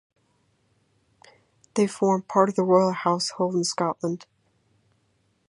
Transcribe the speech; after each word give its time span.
They 1.75 1.85
form 1.85 2.23
part 2.23 2.49
of 2.49 2.55
the 2.55 2.63
Royal 2.63 2.91
Household 2.91 3.53
in 3.53 3.63
Scotland. 3.63 4.25